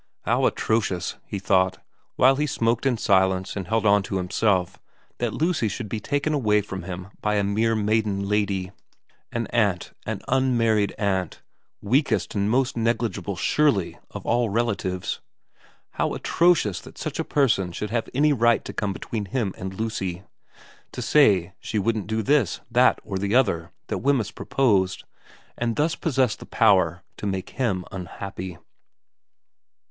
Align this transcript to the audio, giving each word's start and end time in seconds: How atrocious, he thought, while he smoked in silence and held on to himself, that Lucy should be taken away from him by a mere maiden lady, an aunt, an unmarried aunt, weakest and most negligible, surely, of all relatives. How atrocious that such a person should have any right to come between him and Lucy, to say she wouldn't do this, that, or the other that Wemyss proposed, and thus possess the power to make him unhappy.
How 0.21 0.47
atrocious, 0.47 1.17
he 1.27 1.37
thought, 1.37 1.77
while 2.15 2.35
he 2.37 2.47
smoked 2.47 2.87
in 2.87 2.97
silence 2.97 3.55
and 3.55 3.67
held 3.67 3.85
on 3.85 4.01
to 4.01 4.17
himself, 4.17 4.79
that 5.19 5.31
Lucy 5.31 5.67
should 5.67 5.87
be 5.87 5.99
taken 5.99 6.33
away 6.33 6.61
from 6.61 6.81
him 6.81 7.09
by 7.21 7.35
a 7.35 7.43
mere 7.43 7.75
maiden 7.75 8.27
lady, 8.27 8.71
an 9.31 9.45
aunt, 9.51 9.93
an 10.07 10.23
unmarried 10.27 10.95
aunt, 10.97 11.43
weakest 11.83 12.33
and 12.33 12.49
most 12.49 12.75
negligible, 12.75 13.35
surely, 13.35 13.99
of 14.09 14.25
all 14.25 14.49
relatives. 14.49 15.19
How 15.91 16.15
atrocious 16.15 16.81
that 16.81 16.97
such 16.97 17.19
a 17.19 17.23
person 17.23 17.71
should 17.71 17.91
have 17.91 18.09
any 18.11 18.33
right 18.33 18.65
to 18.65 18.73
come 18.73 18.93
between 18.93 19.25
him 19.25 19.53
and 19.55 19.71
Lucy, 19.79 20.23
to 20.93 21.01
say 21.03 21.53
she 21.59 21.77
wouldn't 21.77 22.07
do 22.07 22.23
this, 22.23 22.59
that, 22.71 22.99
or 23.03 23.19
the 23.19 23.35
other 23.35 23.71
that 23.85 23.99
Wemyss 23.99 24.31
proposed, 24.31 25.03
and 25.59 25.75
thus 25.75 25.93
possess 25.95 26.35
the 26.35 26.47
power 26.47 27.03
to 27.17 27.27
make 27.27 27.51
him 27.51 27.85
unhappy. 27.91 28.57